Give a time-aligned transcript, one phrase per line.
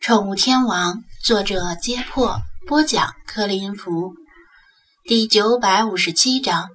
[0.00, 4.14] 宠物天王，作者：揭破，播讲：柯林福，
[5.04, 6.70] 第九百五十七章：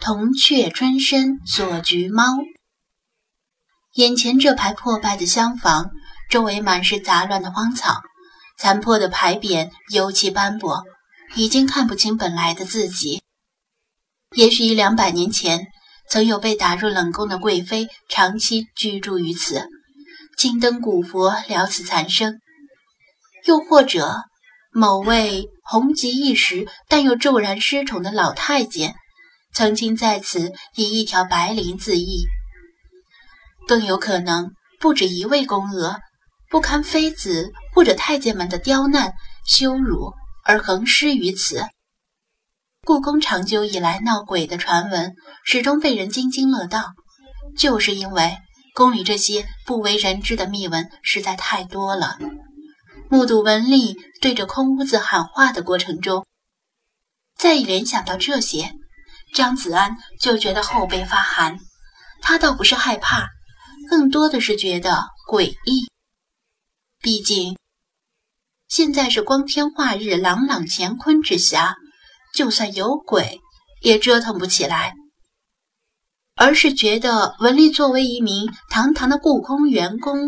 [0.00, 2.38] 铜雀春深锁菊猫。
[3.96, 5.90] 眼前这排破败的厢房，
[6.30, 8.00] 周围满是杂乱的荒草，
[8.58, 10.84] 残破的牌匾，油漆斑驳，
[11.34, 13.22] 已经看不清本来的自己。
[14.34, 15.66] 也许一两百年前，
[16.08, 19.68] 曾有被打入冷宫的贵妃长期居住于此，
[20.38, 22.40] 金灯古佛，了此残生。
[23.46, 24.22] 又或者，
[24.72, 28.94] 某位红极一时但又骤然失宠的老太监，
[29.52, 32.26] 曾经在此以一条白绫自缢；
[33.68, 36.00] 更有可能，不止一位宫娥，
[36.50, 39.12] 不堪妃子或者太监们的刁难
[39.46, 40.12] 羞辱
[40.44, 41.64] 而横尸于此。
[42.86, 46.92] 故宫长久以来闹鬼的传闻，始终被人津津乐道，
[47.56, 48.36] 就是因为
[48.74, 52.18] 宫里这些不为人知的秘闻实在太多了。
[53.14, 56.26] 目睹文丽对着空屋子喊话的过程中，
[57.38, 58.72] 再一联想到这些，
[59.32, 61.60] 张子安就觉得后背发寒。
[62.20, 63.28] 他倒不是害怕，
[63.88, 65.88] 更多的是觉得诡异。
[67.00, 67.56] 毕竟
[68.66, 71.76] 现在是光天化日、朗朗乾坤之下，
[72.34, 73.40] 就算有鬼，
[73.82, 74.96] 也折腾不起来。
[76.34, 80.18] 而是觉得文丽作为一名堂堂的故宫员工。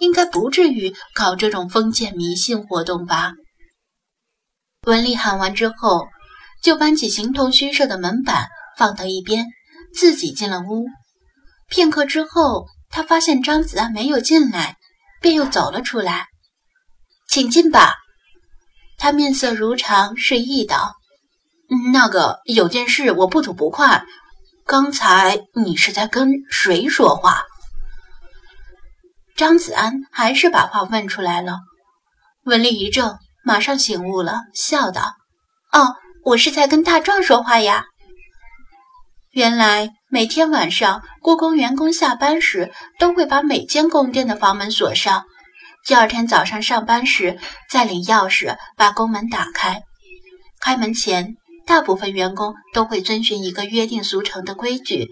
[0.00, 3.32] 应该不至于搞这种封建迷信活动吧？
[4.86, 6.06] 文丽喊完之后，
[6.62, 9.46] 就搬起形同虚设的门板放到一边，
[9.94, 10.86] 自己进了屋。
[11.68, 14.76] 片刻之后，他发现张子安没有进来，
[15.20, 16.28] 便又走了出来。
[17.28, 17.96] 请进吧。
[18.96, 20.94] 他面色如常，示意道
[21.92, 24.04] ：“那个有件事我不吐不快。
[24.64, 27.44] 刚才你是在跟谁说话？”
[29.38, 31.60] 张子安还是把话问出来了，
[32.42, 35.12] 文丽一怔，马上醒悟了，笑道
[35.70, 35.94] ：“哦，
[36.24, 37.84] 我是在跟大壮说话呀。
[39.30, 45.22] 原来每天晚上，故宫员工下班时都会把每间宫殿的房门锁上，
[45.86, 47.38] 第二天早上上班时
[47.70, 49.82] 再领钥匙把宫门打开。
[50.58, 55.06] 开门前，大部分员工都会遵循一个约定俗成的规矩，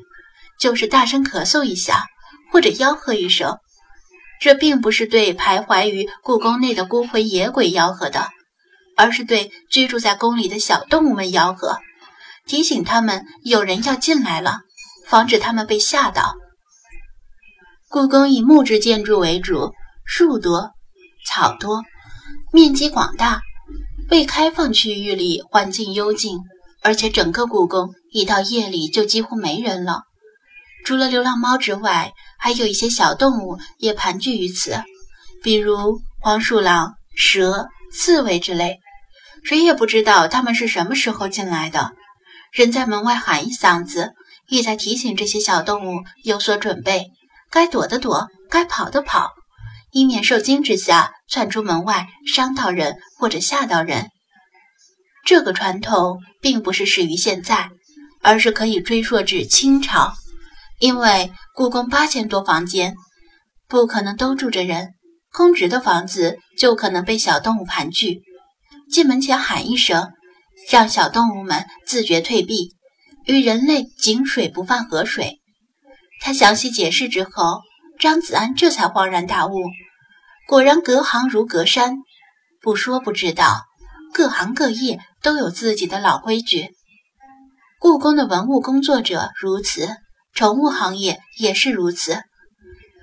[0.58, 2.06] 就是大声咳嗽一下，
[2.50, 3.56] 或者吆喝一声。”
[4.40, 8.28] 这并不是对徘徊于故宫内的孤魂野鬼吆喝的，
[8.96, 11.78] 而是对居住在宫里的小动物们吆喝，
[12.46, 14.60] 提醒他们有人要进来了，
[15.06, 16.34] 防止他们被吓到。
[17.88, 19.72] 故宫以木质建筑为主，
[20.04, 20.70] 树多，
[21.26, 21.82] 草多，
[22.52, 23.40] 面积广大，
[24.10, 26.38] 未开放区域里环境幽静，
[26.82, 30.02] 而且整个故宫一到夜里就几乎没人了。
[30.86, 34.80] 除了流浪猫之外，还有一些小动物也盘踞于此，
[35.42, 38.78] 比如黄鼠狼、蛇、刺猬之类。
[39.42, 41.90] 谁也不知道它们是什么时候进来的。
[42.52, 44.12] 人在门外喊一嗓子，
[44.48, 47.10] 意在提醒这些小动物有所准备，
[47.50, 49.32] 该躲的躲，该跑的跑，
[49.90, 54.10] 以免受惊之下窜出门外伤到人或者吓到人。
[55.24, 57.70] 这个传统并不是始于现在，
[58.22, 60.14] 而是可以追溯至清朝。
[60.78, 62.94] 因为故宫八千多房间，
[63.66, 64.94] 不可能都住着人，
[65.32, 68.20] 空置的房子就可能被小动物盘踞。
[68.90, 70.12] 进门前喊一声，
[70.70, 72.74] 让小动物们自觉退避，
[73.24, 75.40] 与人类井水不犯河水。
[76.20, 77.62] 他详细解释之后，
[77.98, 79.54] 张子安这才恍然大悟，
[80.46, 81.96] 果然隔行如隔山。
[82.60, 83.62] 不说不知道，
[84.12, 86.74] 各行各业都有自己的老规矩。
[87.78, 89.96] 故宫的文物工作者如此。
[90.36, 92.22] 宠物行业也是如此，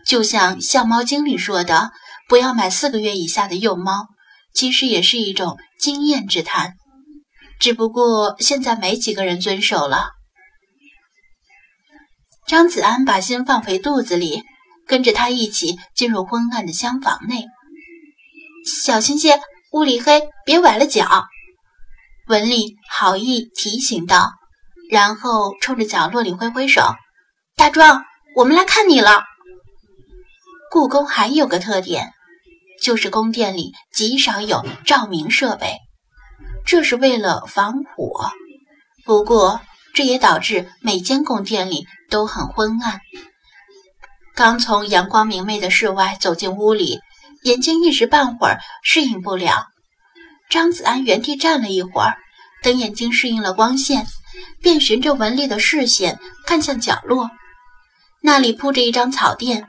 [0.06, 1.90] 就像相猫经理说的，
[2.30, 4.06] 不要买四个月以下的幼猫，
[4.54, 6.76] 其实也是一种经验之谈。
[7.60, 10.12] 只不过现在没几个人遵守了。
[12.46, 14.44] 张子安把心放回肚子里，
[14.86, 17.46] 跟着他一起进入昏暗的厢房内。
[18.64, 19.42] 小心些，
[19.72, 21.26] 屋里黑，别崴了脚。
[22.28, 24.34] 文丽好意提醒道，
[24.92, 26.94] 然后冲着角落里挥挥手。
[27.56, 28.04] 大壮，
[28.36, 29.24] 我们来看你了。
[30.72, 32.12] 故宫还有个特点，
[32.82, 35.78] 就是宫殿里极少有照明设备，
[36.66, 38.32] 这是为了防火。
[39.06, 39.62] 不过，
[39.94, 43.00] 这也导致每间宫殿里都很昏暗。
[44.36, 47.00] 刚从阳光明媚的室外走进屋里，
[47.44, 49.68] 眼睛一时半会儿适应不了。
[50.50, 52.18] 张子安原地站了一会儿，
[52.62, 54.06] 等眼睛适应了光线，
[54.60, 57.30] 便循着文丽的视线看向角落。
[58.26, 59.68] 那里铺着一张草垫，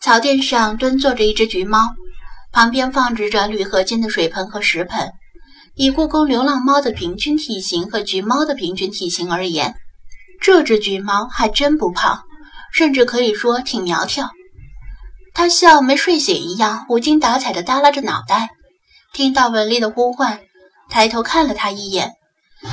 [0.00, 1.92] 草垫上蹲坐着一只橘猫，
[2.52, 5.10] 旁边放置着铝合金的水盆和食盆。
[5.74, 9.74] 以故宫流浪猫的平均体型和橘猫的平均体型而言，
[10.40, 12.22] 这只橘猫还真不胖，
[12.72, 14.30] 甚至可以说挺苗条。
[15.34, 18.50] 它像没睡醒一样，无精打采地耷拉着脑袋。
[19.12, 20.38] 听到文丽的呼唤，
[20.88, 22.12] 抬头看了他一眼，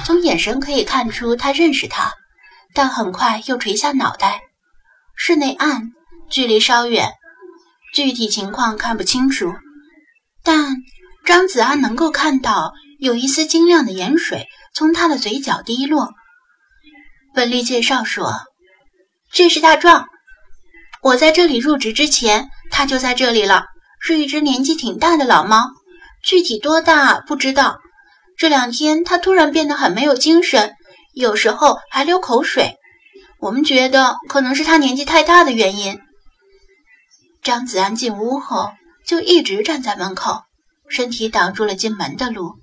[0.06, 2.14] 从眼神可以看出他认识他，
[2.76, 4.42] 但很快又垂下脑袋。
[5.16, 5.92] 室内暗，
[6.30, 7.10] 距离稍远，
[7.94, 9.54] 具体情况看不清楚，
[10.44, 10.76] 但
[11.26, 12.74] 张子安能够看到。
[13.00, 16.14] 有一丝晶亮的盐水从他的嘴角滴落。
[17.36, 18.32] 文丽介绍说
[19.30, 20.06] ：“这是大壮，
[21.02, 23.66] 我在这里入职之前，他就在这里了，
[24.00, 25.66] 是一只年纪挺大的老猫，
[26.24, 27.80] 具体多大不知道。
[28.38, 30.74] 这两天他突然变得很没有精神，
[31.14, 32.78] 有时候还流口水。
[33.44, 36.00] 我们觉得可能是他年纪太大的原因。”
[37.44, 38.72] 张子安进屋后
[39.06, 40.44] 就一直站在门口，
[40.88, 42.56] 身体挡住了进门的路。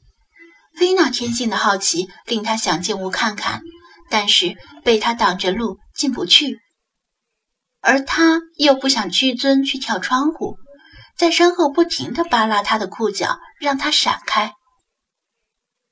[0.79, 3.61] 菲娜天性的好奇令他想进屋看看，
[4.09, 6.61] 但是被他挡着路进不去，
[7.83, 10.57] 而他又不想屈尊去跳窗户，
[11.15, 14.55] 在身后不停地扒拉他的裤脚，让他闪开。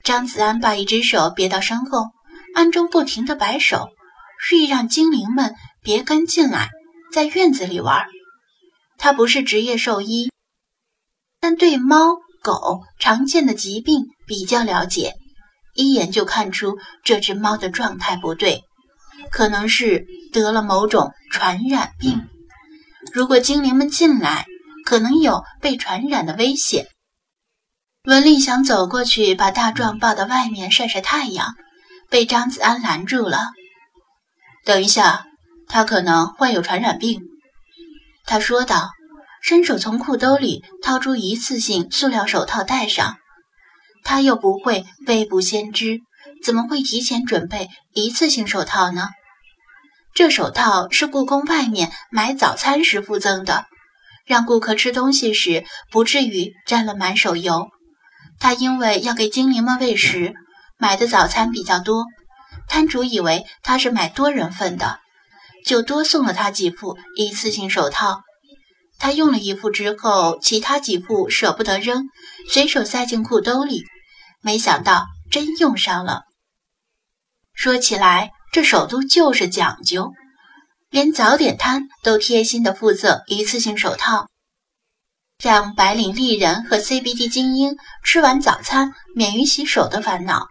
[0.02, 2.06] 张子安把一只手别到身后，
[2.55, 3.90] 暗中不停地摆手，
[4.38, 6.70] 示意让精灵们别跟进来，
[7.12, 8.06] 在院子里玩。
[8.96, 10.31] 他不是职业兽医，
[11.40, 12.17] 但对猫。
[12.40, 15.17] 狗常见的疾病比较了解，
[15.75, 18.62] 一眼就看出这只猫的状态不对，
[19.32, 22.29] 可能是得了某种传染病。
[23.12, 24.46] 如果精灵们进来，
[24.87, 26.87] 可能有被传染的危险。
[28.05, 31.56] 文丽想走过去把大壮抱到外面晒晒太阳，
[32.08, 33.49] 被张子安拦住了。
[34.68, 35.24] 等一下，
[35.66, 37.22] 他可能患有传染病，
[38.26, 38.90] 他说道。
[39.40, 43.16] 伸手从裤兜里掏出一次性塑料手套戴上，
[44.04, 46.00] 他又不会未卜先知，
[46.44, 49.08] 怎么会提前准备一次性手套呢？
[50.12, 53.64] 这手套是故宫外面买早餐时附赠的，
[54.26, 57.68] 让顾客吃东西时不至于沾了满手油。
[58.38, 60.34] 他因为要给精灵们喂食，
[60.76, 62.04] 买的早餐比较多，
[62.68, 65.00] 摊主以为他是买多人份的，
[65.64, 68.22] 就多送了他几副一次性手套。
[68.98, 72.04] 他用了一副之后，其他几副舍不得扔，
[72.50, 73.84] 随手塞进裤兜里。
[74.40, 76.22] 没想到真用上了。
[77.54, 80.12] 说起来，这首都就是讲究，
[80.90, 84.28] 连早点摊都贴心的附赠一次性手套，
[85.42, 90.46] 让白领丽人和 CBD 精英吃完早餐免于洗手的烦恼。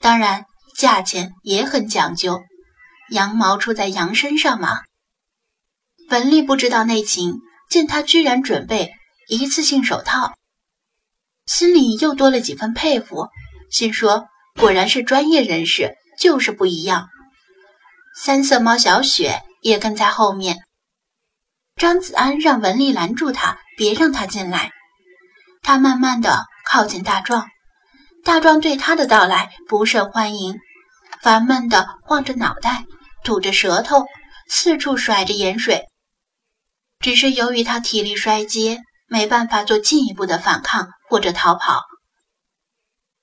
[0.00, 0.44] 当然，
[0.78, 2.40] 价钱也很讲究，
[3.10, 4.80] 羊毛出在羊身上嘛。
[6.08, 7.40] 文丽不知道内情。
[7.68, 8.94] 见他居然准备
[9.28, 10.32] 一次性手套，
[11.44, 13.28] 心里又多了几分佩服，
[13.70, 14.26] 心说
[14.58, 17.10] 果然是专业人士，就是不一样。
[18.16, 20.60] 三色猫小雪也跟在后面。
[21.76, 24.72] 张子安让文丽拦住他，别让他进来。
[25.60, 27.48] 他慢慢的靠近大壮，
[28.24, 30.58] 大壮对他的到来不甚欢迎，
[31.22, 32.84] 烦闷的晃着脑袋，
[33.24, 34.06] 吐着舌头，
[34.48, 35.84] 四处甩着盐水。
[37.00, 41.82] 只是由于他体力衰竭，没办法做进一步的反抗或者逃跑。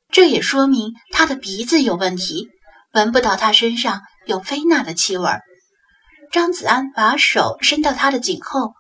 [0.10, 2.48] 这也说明他的鼻子有问题，
[2.94, 5.30] 闻不到他身上有菲娜的气味。
[6.32, 8.74] 张子安把手伸到他的颈后，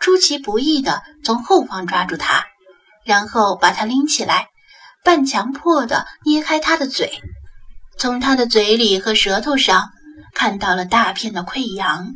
[0.00, 2.44] 出其不意地从后方抓住他，
[3.04, 4.48] 然后把他拎起来，
[5.04, 7.20] 半强迫地捏开他的嘴，
[7.98, 9.90] 从他的嘴里和舌头上
[10.32, 12.14] 看到了大片的溃疡。